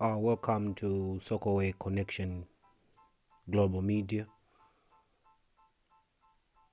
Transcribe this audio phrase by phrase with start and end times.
[0.00, 2.46] welcome to Sokoway Connection
[3.50, 4.26] Global Media.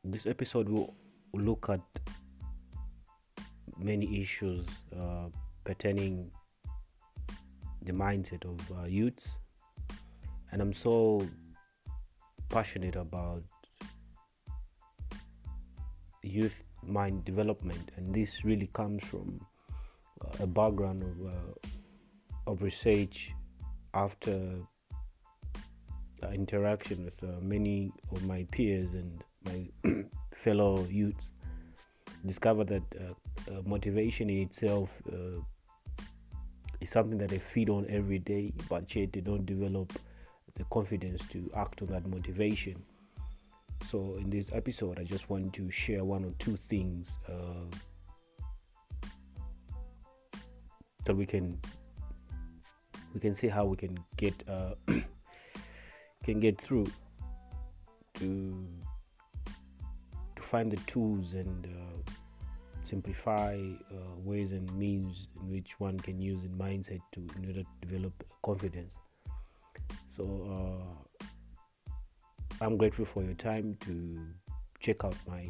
[0.05, 0.96] This episode will
[1.34, 1.82] look at
[3.78, 4.66] many issues
[4.98, 5.25] uh,
[5.66, 6.32] pertaining
[7.82, 9.39] the mindset of uh, youths,
[10.54, 11.28] and I'm so
[12.48, 13.43] passionate about
[16.23, 19.46] youth mind development, and this really comes from
[20.21, 21.76] uh, a background of uh,
[22.47, 23.33] of research
[23.93, 24.39] after
[26.33, 31.32] interaction with uh, many of my peers and my fellow youths
[32.25, 35.39] discovered that uh, uh, motivation in itself uh,
[36.81, 39.94] is something that they feed on every day but yet they don't develop
[40.56, 42.75] the confidence to act on that motivation.
[43.89, 47.78] So in this episode i just want to share one or two things uh,
[51.06, 51.59] that we can
[53.13, 54.75] we can see how we can get uh,
[56.23, 56.88] can get through
[58.16, 58.67] to
[60.36, 62.11] to find the tools and uh,
[62.83, 63.55] simplify
[63.91, 67.88] uh, ways and means in which one can use in mindset to in order to
[67.88, 68.13] develop
[68.44, 68.94] confidence.
[70.09, 70.23] So
[70.55, 71.25] uh,
[72.61, 74.19] I'm grateful for your time to
[74.80, 75.50] check out my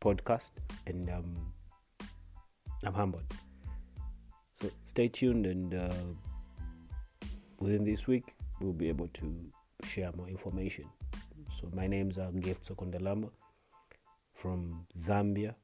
[0.00, 0.50] podcast,
[0.86, 1.52] and um,
[2.84, 3.24] I'm humbled.
[4.86, 5.92] Stay tuned, and uh,
[7.58, 9.34] within this week, we'll be able to
[9.84, 10.84] share more information.
[11.60, 13.30] So my name's uh, Gift Sokondalama
[14.32, 15.54] from Zambia,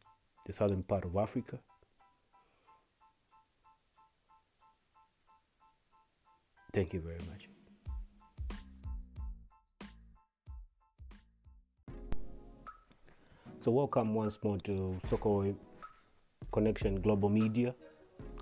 [0.47, 1.59] the southern part of Africa.
[6.73, 7.49] Thank you very much.
[13.61, 15.55] So welcome once more to Soko
[16.53, 17.75] Connection Global Media.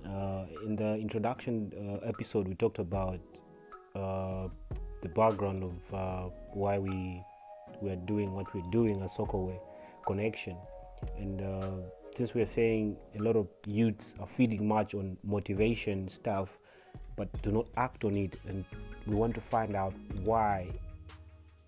[0.08, 3.20] Uh, in the introduction uh, episode, we talked about
[3.94, 4.48] uh,
[5.02, 7.22] the background of uh, why we
[7.82, 9.58] we are doing what we're doing at Sokoway
[10.06, 10.56] Connection,
[11.19, 11.70] and uh,
[12.16, 16.58] since we're saying a lot of youths are feeding much on motivation stuff,
[17.14, 18.64] but do not act on it, and
[19.06, 19.92] we want to find out
[20.25, 20.69] why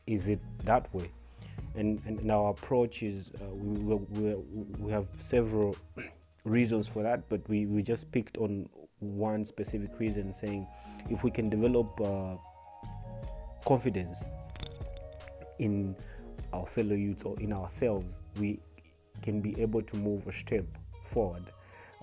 [0.06, 1.10] is it that way,
[1.74, 4.34] and and, and our approach is uh, we, we,
[4.78, 5.76] we have several
[6.44, 8.68] reasons for that, but we, we just picked on
[9.00, 10.66] one specific reason, saying
[11.10, 12.36] if we can develop uh,
[13.64, 14.18] confidence
[15.58, 15.94] in
[16.52, 18.58] our fellow youth or in ourselves, we
[19.22, 20.64] can be able to move a step
[21.04, 21.44] forward.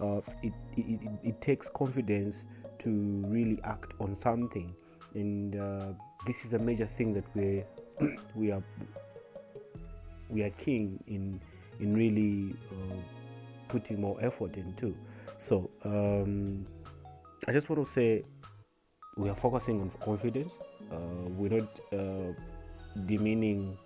[0.02, 2.38] Uh, it, it, it, it, takes confidence
[2.78, 2.90] to
[3.28, 4.72] really act on something,
[5.16, 5.88] and uh,
[6.28, 7.64] this is a major thing that we
[8.36, 8.62] we are
[10.30, 11.42] we are keen in
[11.80, 12.96] in really uh,
[13.68, 14.96] putting more effort into.
[15.38, 16.66] So um,
[17.48, 18.24] I just want to say
[19.18, 20.52] we are focusing on confidence.
[20.92, 20.98] Uh,
[21.30, 22.34] we're not uh,
[23.06, 23.78] demeaning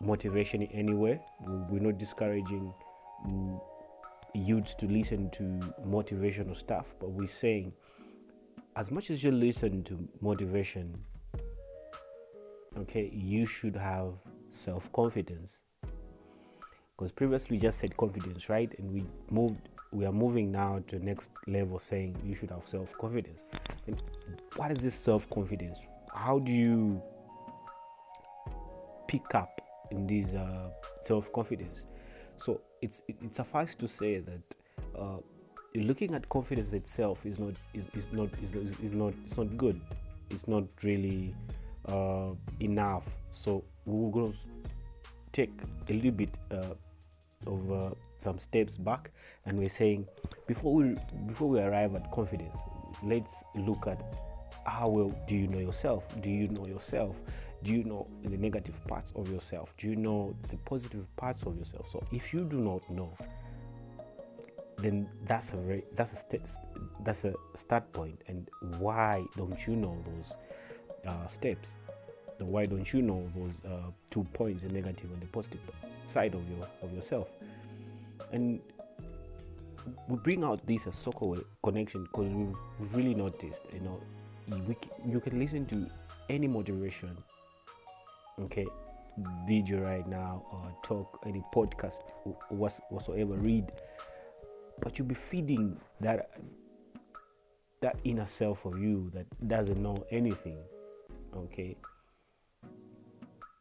[0.00, 1.20] motivation in any way.
[1.46, 2.72] We're not discouraging
[4.34, 5.42] youths to listen to
[5.86, 7.72] motivational stuff, but we're saying
[8.76, 10.96] as much as you listen to motivation,
[12.78, 14.14] okay, you should have
[14.50, 15.58] self confidence
[16.96, 18.72] because previously we just said confidence right?
[18.78, 23.42] And we moved we are moving now to next level saying you should have self-confidence.
[23.86, 24.02] And
[24.56, 25.78] what is this self-confidence?
[26.14, 27.02] How do you
[29.06, 29.60] pick up
[29.90, 30.70] in this uh,
[31.04, 31.82] self-confidence?
[32.38, 34.40] So it's it, it suffices to say that
[34.98, 35.18] uh,
[35.74, 39.80] looking at confidence itself is not is, is not is, is not it's not good.
[40.30, 41.34] It's not really
[41.86, 42.30] uh,
[42.60, 43.04] enough.
[43.30, 44.36] So to
[45.32, 45.52] take
[45.88, 46.74] a little bit uh,
[47.46, 49.10] of uh, some steps back
[49.46, 50.06] and we're saying
[50.46, 50.94] before we
[51.26, 52.56] before we arrive at confidence
[53.02, 54.00] let's look at
[54.64, 56.04] how well do you know yourself?
[56.20, 57.16] Do you know yourself?
[57.62, 59.74] Do you know the negative parts of yourself?
[59.78, 61.88] Do you know the positive parts of yourself?
[61.90, 63.12] So if you do not know
[64.78, 66.42] then that's a very that's a st-
[67.04, 68.20] that's a start point.
[68.26, 68.48] And
[68.78, 70.32] why don't you know those
[71.06, 71.76] uh, steps
[72.46, 75.60] why don't you know those uh, two points the negative and the positive
[76.04, 77.28] side of your of yourself?
[78.32, 78.60] And
[80.08, 84.00] we bring out this as Sokoway connection because we've, we've, really noticed you know
[84.66, 85.86] we, you can listen to
[86.28, 87.16] any moderation,
[88.40, 88.66] okay?
[89.46, 92.02] Video right now or talk any podcast
[92.48, 93.70] whatsoever read.
[94.80, 96.30] But you'll be feeding that
[97.82, 100.56] that inner self of you that doesn't know anything
[101.36, 101.76] okay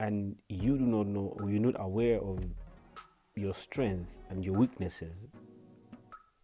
[0.02, 2.40] and you do not know or you're not aware of
[3.36, 5.14] your strengths and your weaknesses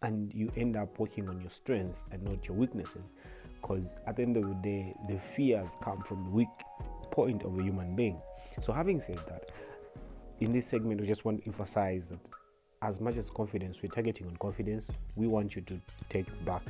[0.02, 3.04] and you end up working on your strengths and not your weaknesses
[3.60, 6.48] because at the end of the day, the fears come from the weak
[7.10, 8.16] point of a human being.
[8.62, 9.50] So, having said that,
[10.38, 12.20] in this segment, we just want to emphasize that
[12.82, 16.62] as much as confidence, we're targeting on confidence, we want you to take back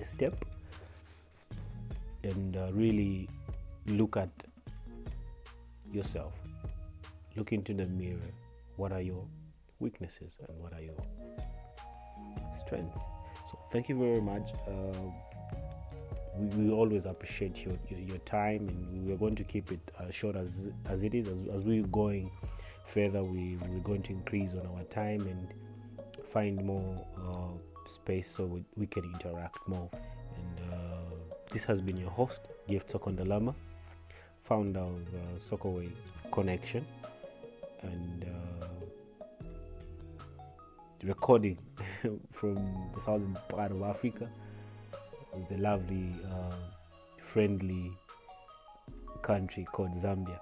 [0.00, 0.44] a step
[2.22, 3.28] and uh, really
[3.86, 4.30] look at
[5.92, 6.32] yourself.
[7.36, 8.32] Look into the mirror.
[8.76, 9.24] What are your
[9.78, 10.96] weaknesses and what are your
[12.64, 12.98] strengths?
[13.50, 14.50] So, thank you very much.
[14.66, 14.98] Uh,
[16.36, 20.14] we, we, always appreciate your, your, your, time and we're going to keep it as
[20.14, 20.50] short as,
[20.86, 21.28] as it is.
[21.28, 22.30] As, as we're going
[22.84, 25.48] further, we, we're going to increase on our time and
[26.32, 26.96] find more
[27.28, 29.88] uh, space so we, we, can interact more.
[30.36, 33.54] And uh, this has been your host, Gift Sokondalama,
[34.48, 35.90] founder of uh, Sokoway
[36.30, 36.86] Connection.
[37.82, 38.66] And uh,
[41.02, 41.58] recording
[42.30, 42.54] from
[42.94, 44.28] the southern part of Africa
[45.34, 46.54] with a lovely, uh,
[47.32, 47.92] friendly
[49.22, 50.40] country called Zambia.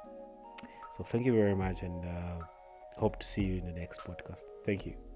[0.97, 2.45] So thank you very much and uh,
[2.97, 4.45] hope to see you in the next podcast.
[4.65, 5.14] Thank you.